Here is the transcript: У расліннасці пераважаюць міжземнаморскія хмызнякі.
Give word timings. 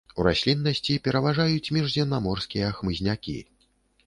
У 0.21 0.23
расліннасці 0.27 0.95
пераважаюць 1.07 1.71
міжземнаморскія 1.77 2.73
хмызнякі. 2.79 3.37